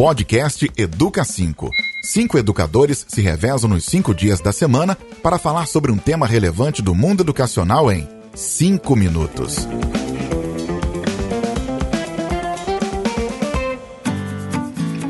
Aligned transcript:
Podcast 0.00 0.66
Educa 0.78 1.22
5. 1.22 1.68
Cinco 2.02 2.38
educadores 2.38 3.04
se 3.06 3.20
revezam 3.20 3.68
nos 3.68 3.84
cinco 3.84 4.14
dias 4.14 4.40
da 4.40 4.50
semana 4.50 4.96
para 5.22 5.38
falar 5.38 5.66
sobre 5.66 5.92
um 5.92 5.98
tema 5.98 6.26
relevante 6.26 6.80
do 6.80 6.94
mundo 6.94 7.22
educacional 7.22 7.92
em 7.92 8.08
cinco 8.34 8.96
minutos. 8.96 9.68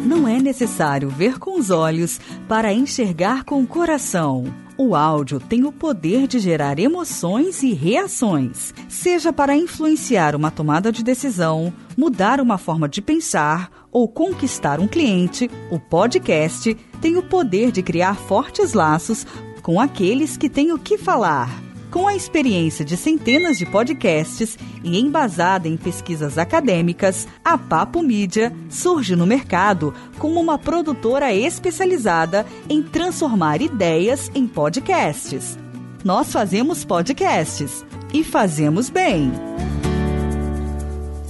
Não 0.04 0.26
é 0.26 0.40
necessário 0.40 1.08
ver 1.08 1.38
com 1.38 1.56
os 1.56 1.70
olhos 1.70 2.20
para 2.48 2.72
enxergar 2.72 3.44
com 3.44 3.62
o 3.62 3.68
coração. 3.68 4.52
O 4.76 4.96
áudio 4.96 5.38
tem 5.38 5.62
o 5.64 5.70
poder 5.70 6.26
de 6.26 6.40
gerar 6.40 6.80
emoções 6.80 7.62
e 7.62 7.74
reações, 7.74 8.74
seja 8.88 9.32
para 9.32 9.54
influenciar 9.54 10.34
uma 10.34 10.50
tomada 10.50 10.90
de 10.90 11.04
decisão, 11.04 11.72
mudar 11.96 12.40
uma 12.40 12.58
forma 12.58 12.88
de 12.88 13.00
pensar 13.00 13.79
ou 13.92 14.08
conquistar 14.08 14.80
um 14.80 14.88
cliente. 14.88 15.50
O 15.70 15.78
podcast 15.78 16.74
tem 17.00 17.16
o 17.16 17.22
poder 17.22 17.70
de 17.70 17.82
criar 17.82 18.14
fortes 18.14 18.72
laços 18.72 19.26
com 19.62 19.80
aqueles 19.80 20.36
que 20.36 20.48
têm 20.48 20.72
o 20.72 20.78
que 20.78 20.96
falar. 20.96 21.70
Com 21.90 22.06
a 22.06 22.14
experiência 22.14 22.84
de 22.84 22.96
centenas 22.96 23.58
de 23.58 23.66
podcasts 23.66 24.56
e 24.84 25.00
embasada 25.00 25.66
em 25.66 25.76
pesquisas 25.76 26.38
acadêmicas, 26.38 27.26
a 27.44 27.58
Papo 27.58 28.00
Mídia 28.00 28.52
surge 28.68 29.16
no 29.16 29.26
mercado 29.26 29.92
como 30.16 30.40
uma 30.40 30.56
produtora 30.56 31.34
especializada 31.34 32.46
em 32.68 32.80
transformar 32.80 33.60
ideias 33.60 34.30
em 34.36 34.46
podcasts. 34.46 35.58
Nós 36.04 36.32
fazemos 36.32 36.84
podcasts 36.84 37.84
e 38.14 38.22
fazemos 38.22 38.88
bem. 38.88 39.32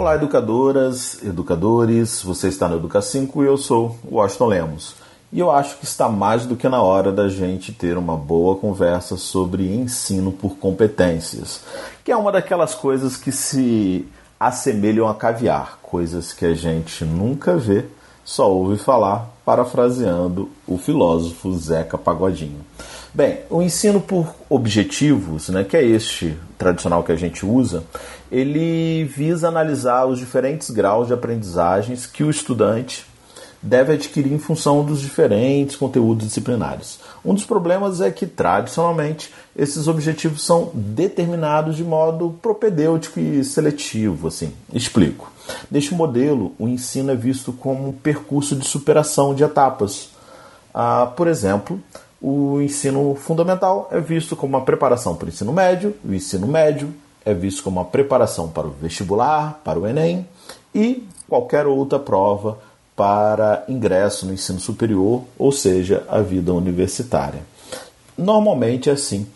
Olá, 0.01 0.15
educadoras, 0.15 1.23
educadores. 1.23 2.23
Você 2.23 2.49
está 2.49 2.67
no 2.67 2.77
Educa 2.77 3.03
5 3.03 3.45
e 3.45 3.47
eu 3.47 3.59
sou 3.59 3.99
o 4.03 4.15
Washington 4.15 4.47
Lemos. 4.47 4.95
E 5.31 5.39
eu 5.39 5.51
acho 5.51 5.77
que 5.77 5.85
está 5.85 6.09
mais 6.09 6.47
do 6.47 6.57
que 6.57 6.67
na 6.71 6.81
hora 6.81 7.13
da 7.13 7.29
gente 7.29 7.71
ter 7.71 7.99
uma 7.99 8.17
boa 8.17 8.57
conversa 8.57 9.19
sobre 9.19 9.71
ensino 9.71 10.33
por 10.33 10.57
competências, 10.57 11.63
que 12.03 12.11
é 12.11 12.17
uma 12.17 12.33
daquelas 12.33 12.75
coisas 12.75 13.19
que 13.19 13.31
se 13.31 14.09
assemelham 14.41 15.07
a 15.07 15.15
caviar, 15.15 15.79
coisas 15.83 16.33
que 16.33 16.47
a 16.47 16.55
gente 16.55 17.05
nunca 17.05 17.59
vê, 17.59 17.85
só 18.25 18.51
ouve 18.51 18.79
falar, 18.79 19.29
parafraseando 19.45 20.49
o 20.67 20.79
filósofo 20.79 21.53
Zeca 21.59 21.99
Pagodinho. 21.99 22.65
Bem, 23.13 23.41
o 23.51 23.61
ensino 23.61 24.01
por 24.01 24.35
objetivos, 24.49 25.49
né, 25.49 25.65
que 25.65 25.77
é 25.77 25.85
este 25.85 26.37
tradicional 26.57 27.03
que 27.03 27.11
a 27.11 27.17
gente 27.17 27.45
usa, 27.45 27.83
ele 28.31 29.05
visa 29.05 29.49
analisar 29.49 30.07
os 30.07 30.19
diferentes 30.19 30.71
graus 30.71 31.09
de 31.09 31.13
aprendizagens 31.13 32.07
que 32.07 32.23
o 32.23 32.31
estudante 32.31 33.05
deve 33.63 33.95
adquirir 33.95 34.33
em 34.33 34.39
função 34.39 34.85
dos 34.85 35.01
diferentes 35.01 35.77
conteúdos 35.77 36.27
disciplinares. 36.27 37.01
Um 37.25 37.35
dos 37.35 37.45
problemas 37.45 38.01
é 38.01 38.11
que, 38.11 38.27
tradicionalmente, 38.27 39.33
esses 39.57 39.87
objetivos 39.87 40.45
são 40.45 40.71
determinados 40.73 41.77
de 41.77 41.85
modo 41.85 42.39
propedêutico 42.41 43.21
e 43.21 43.45
seletivo. 43.45 44.29
Assim. 44.29 44.53
Explico. 44.73 45.31
Neste 45.71 45.95
modelo, 45.95 46.55
o 46.59 46.69
ensino 46.69 47.11
é 47.11 47.17
visto 47.17 47.53
como 47.53 47.89
um 47.89 47.93
percurso 47.93 48.57
de 48.57 48.65
superação 48.65 49.35
de 49.35 49.43
etapas. 49.43 50.11
Ah, 50.73 51.13
por 51.15 51.27
exemplo, 51.27 51.79
o 52.21 52.61
ensino 52.61 53.15
fundamental 53.15 53.89
é 53.91 54.01
visto 54.01 54.37
como 54.37 54.57
uma 54.57 54.65
preparação 54.65 55.17
para 55.17 55.27
o 55.27 55.29
ensino 55.29 55.53
médio, 55.53 55.95
o 56.05 56.13
ensino 56.13 56.47
médio 56.47 56.93
é 57.25 57.33
visto 57.33 57.63
como 57.63 57.81
uma 57.81 57.87
preparação 57.87 58.49
para 58.49 58.67
o 58.67 58.71
vestibular, 58.71 59.61
para 59.65 59.79
o 59.79 59.87
Enem 59.87 60.27
e 60.75 61.07
qualquer 61.29 61.67
outra 61.67 61.99
prova 61.99 62.59
para 62.95 63.65
ingresso 63.69 64.27
no 64.27 64.35
ensino 64.35 64.61
superior, 64.61 65.23
ou 65.39 65.51
seja, 65.51 66.05
a 66.09 66.21
vida 66.21 66.53
universitária. 66.53 67.41
Normalmente 68.17 68.91
é 68.91 68.93
assim 68.93 69.27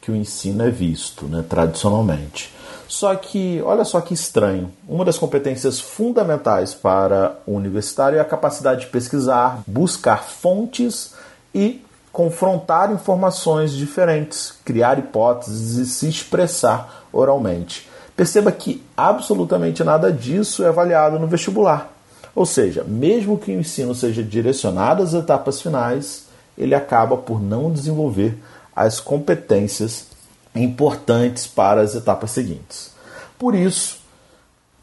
que 0.00 0.10
o 0.10 0.16
ensino 0.16 0.64
é 0.64 0.70
visto, 0.70 1.26
né, 1.26 1.44
tradicionalmente. 1.48 2.52
Só 2.88 3.14
que, 3.14 3.62
olha 3.64 3.84
só 3.84 4.00
que 4.00 4.12
estranho, 4.12 4.70
uma 4.88 5.04
das 5.04 5.16
competências 5.16 5.78
fundamentais 5.80 6.74
para 6.74 7.38
o 7.46 7.52
universitário 7.52 8.18
é 8.18 8.20
a 8.20 8.24
capacidade 8.24 8.82
de 8.82 8.86
pesquisar, 8.88 9.62
buscar 9.66 10.24
fontes 10.24 11.14
e 11.54 11.80
confrontar 12.12 12.92
informações 12.92 13.72
diferentes, 13.72 14.52
criar 14.64 14.98
hipóteses 14.98 15.78
e 15.78 15.86
se 15.86 16.08
expressar 16.08 17.04
oralmente. 17.12 17.88
Perceba 18.14 18.52
que 18.52 18.84
absolutamente 18.94 19.82
nada 19.82 20.12
disso 20.12 20.62
é 20.62 20.68
avaliado 20.68 21.18
no 21.18 21.26
vestibular. 21.26 21.90
Ou 22.34 22.44
seja, 22.44 22.84
mesmo 22.84 23.38
que 23.38 23.50
o 23.50 23.58
ensino 23.58 23.94
seja 23.94 24.22
direcionado 24.22 25.02
às 25.02 25.14
etapas 25.14 25.60
finais, 25.60 26.26
ele 26.56 26.74
acaba 26.74 27.16
por 27.16 27.40
não 27.40 27.72
desenvolver 27.72 28.36
as 28.76 29.00
competências 29.00 30.06
importantes 30.54 31.46
para 31.46 31.80
as 31.80 31.94
etapas 31.94 32.30
seguintes. 32.30 32.90
Por 33.38 33.54
isso, 33.54 34.01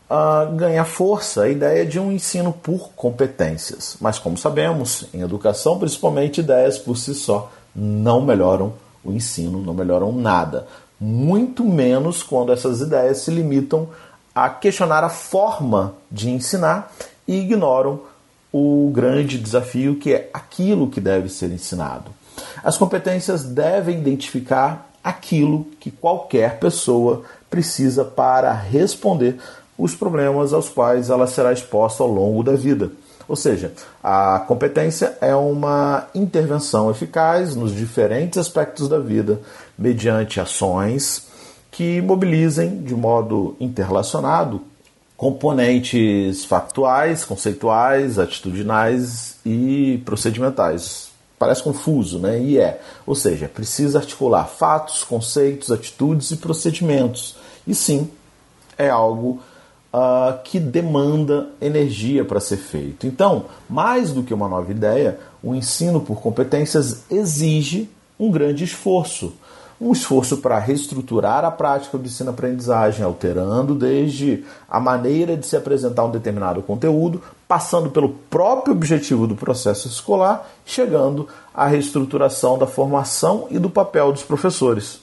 uh, 0.09 0.55
ganha 0.55 0.83
força 0.83 1.43
a 1.43 1.49
ideia 1.49 1.85
de 1.85 1.99
um 1.99 2.11
ensino 2.11 2.51
por 2.51 2.89
competências. 2.95 3.95
Mas, 4.01 4.17
como 4.17 4.37
sabemos, 4.37 5.05
em 5.13 5.21
educação, 5.21 5.77
principalmente, 5.77 6.41
ideias 6.41 6.77
por 6.77 6.97
si 6.97 7.13
só 7.13 7.51
não 7.75 8.21
melhoram 8.21 8.73
o 9.03 9.11
ensino, 9.11 9.61
não 9.61 9.73
melhoram 9.73 10.11
nada. 10.11 10.67
Muito 10.99 11.63
menos 11.63 12.23
quando 12.23 12.51
essas 12.51 12.81
ideias 12.81 13.19
se 13.19 13.31
limitam 13.31 13.87
a 14.33 14.49
questionar 14.49 15.03
a 15.03 15.09
forma 15.09 15.93
de 16.11 16.29
ensinar 16.29 16.91
e 17.27 17.39
ignoram 17.39 18.01
o 18.51 18.91
grande 18.93 19.37
desafio 19.37 19.95
que 19.95 20.13
é 20.13 20.29
aquilo 20.33 20.89
que 20.89 20.99
deve 20.99 21.29
ser 21.29 21.51
ensinado. 21.51 22.11
As 22.63 22.77
competências 22.77 23.43
devem 23.43 23.99
identificar 23.99 24.89
aquilo 25.03 25.65
que 25.79 25.91
qualquer 25.91 26.59
pessoa 26.59 27.23
precisa 27.49 28.03
para 28.03 28.51
responder 28.53 29.39
os 29.79 29.95
problemas 29.95 30.53
aos 30.53 30.67
quais 30.67 31.09
ela 31.09 31.25
será 31.25 31.53
exposta 31.53 32.03
ao 32.03 32.09
longo 32.09 32.43
da 32.43 32.51
vida. 32.51 32.91
Ou 33.27 33.35
seja, 33.35 33.71
a 34.03 34.43
competência 34.47 35.17
é 35.21 35.33
uma 35.33 36.07
intervenção 36.13 36.91
eficaz 36.91 37.55
nos 37.55 37.73
diferentes 37.73 38.37
aspectos 38.37 38.89
da 38.89 38.99
vida, 38.99 39.39
mediante 39.77 40.39
ações 40.39 41.27
que 41.71 42.01
mobilizem 42.01 42.81
de 42.81 42.93
modo 42.93 43.55
interrelacionado 43.59 44.61
componentes 45.15 46.45
factuais, 46.45 47.25
conceituais, 47.25 48.17
atitudinais 48.17 49.37
e 49.45 50.01
procedimentais. 50.05 51.09
Parece 51.37 51.61
confuso, 51.61 52.19
né? 52.19 52.41
E 52.41 52.57
é. 52.57 52.81
Ou 53.05 53.13
seja, 53.15 53.49
precisa 53.49 53.99
articular 53.99 54.45
fatos, 54.45 55.03
conceitos, 55.03 55.71
atitudes 55.71 56.31
e 56.31 56.37
procedimentos. 56.37 57.35
E 57.67 57.75
sim, 57.75 58.09
é 58.77 58.89
algo 58.89 59.41
uh, 59.93 60.37
que 60.43 60.59
demanda 60.59 61.49
energia 61.61 62.23
para 62.23 62.39
ser 62.39 62.57
feito. 62.57 63.07
Então, 63.07 63.45
mais 63.69 64.11
do 64.11 64.23
que 64.23 64.33
uma 64.33 64.47
nova 64.47 64.71
ideia, 64.71 65.19
o 65.41 65.55
ensino 65.55 65.99
por 66.01 66.21
competências 66.21 67.03
exige 67.09 67.89
um 68.19 68.31
grande 68.31 68.63
esforço 68.63 69.33
um 69.79 69.93
esforço 69.93 70.37
para 70.37 70.59
reestruturar 70.59 71.45
a 71.45 71.51
prática 71.51 71.97
do 71.97 72.05
ensino-aprendizagem, 72.05 73.03
alterando 73.03 73.73
desde 73.73 74.43
a 74.69 74.79
maneira 74.79 75.37
de 75.37 75.45
se 75.45 75.55
apresentar 75.55 76.03
um 76.03 76.11
determinado 76.11 76.61
conteúdo, 76.61 77.21
passando 77.47 77.89
pelo 77.89 78.09
próprio 78.29 78.75
objetivo 78.75 79.25
do 79.25 79.35
processo 79.35 79.87
escolar, 79.87 80.49
chegando 80.65 81.27
à 81.53 81.65
reestruturação 81.65 82.57
da 82.57 82.67
formação 82.67 83.47
e 83.49 83.57
do 83.57 83.69
papel 83.69 84.11
dos 84.11 84.23
professores. 84.23 84.99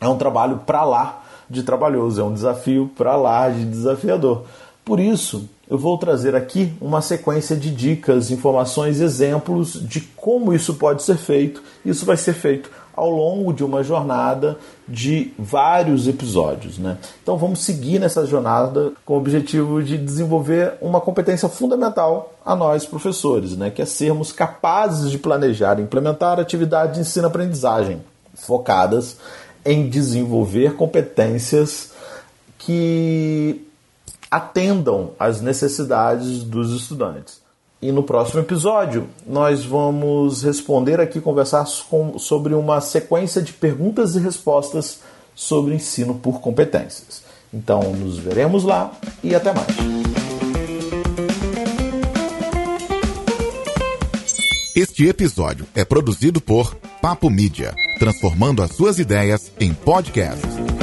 É 0.00 0.08
um 0.08 0.18
trabalho 0.18 0.58
para 0.66 0.84
lá 0.84 1.22
de 1.48 1.62
trabalhoso, 1.62 2.20
é 2.20 2.24
um 2.24 2.34
desafio 2.34 2.90
para 2.96 3.16
lá 3.16 3.48
de 3.48 3.64
desafiador. 3.64 4.44
Por 4.84 5.00
isso, 5.00 5.48
eu 5.68 5.76
vou 5.76 5.98
trazer 5.98 6.36
aqui 6.36 6.72
uma 6.80 7.02
sequência 7.02 7.56
de 7.56 7.70
dicas, 7.70 8.30
informações, 8.30 9.00
exemplos 9.00 9.72
de 9.72 10.00
como 10.00 10.54
isso 10.54 10.74
pode 10.74 11.02
ser 11.02 11.16
feito. 11.16 11.60
Isso 11.84 12.06
vai 12.06 12.16
ser 12.16 12.34
feito 12.34 12.70
ao 12.94 13.10
longo 13.10 13.52
de 13.52 13.64
uma 13.64 13.82
jornada 13.82 14.56
de 14.88 15.32
vários 15.36 16.06
episódios. 16.08 16.78
Né? 16.78 16.96
Então 17.22 17.36
vamos 17.36 17.64
seguir 17.64 17.98
nessa 17.98 18.24
jornada 18.24 18.92
com 19.04 19.14
o 19.14 19.18
objetivo 19.18 19.82
de 19.82 19.98
desenvolver 19.98 20.74
uma 20.80 21.00
competência 21.00 21.48
fundamental 21.48 22.32
a 22.44 22.56
nós, 22.56 22.86
professores, 22.86 23.56
né? 23.56 23.70
que 23.70 23.82
é 23.82 23.86
sermos 23.86 24.30
capazes 24.32 25.10
de 25.10 25.18
planejar 25.18 25.78
e 25.78 25.82
implementar 25.82 26.38
atividades 26.38 26.94
de 26.94 27.00
ensino-aprendizagem 27.00 28.00
focadas 28.34 29.16
em 29.66 29.88
desenvolver 29.88 30.74
competências 30.74 31.92
que 32.58 33.66
atendam 34.30 35.10
às 35.18 35.40
necessidades 35.40 36.42
dos 36.42 36.72
estudantes. 36.72 37.44
E 37.82 37.92
no 37.92 38.02
próximo 38.02 38.40
episódio, 38.40 39.06
nós 39.26 39.64
vamos 39.64 40.42
responder 40.42 40.98
aqui, 41.00 41.20
conversar 41.20 41.66
com, 41.90 42.18
sobre 42.18 42.54
uma 42.54 42.80
sequência 42.80 43.42
de 43.42 43.52
perguntas 43.52 44.16
e 44.16 44.18
respostas 44.18 45.00
sobre 45.34 45.74
ensino 45.74 46.14
por 46.14 46.40
competências. 46.40 47.22
Então, 47.52 47.82
nos 47.92 48.18
veremos 48.18 48.64
lá 48.64 48.92
e 49.22 49.34
até 49.34 49.52
mais. 49.52 49.66
Este 54.74 55.06
episódio 55.06 55.66
é 55.74 55.84
produzido 55.84 56.40
por 56.40 56.74
Papo 57.00 57.30
Mídia, 57.30 57.74
transformando 57.98 58.62
as 58.62 58.72
suas 58.72 58.98
ideias 58.98 59.52
em 59.58 59.72
podcasts. 59.72 60.75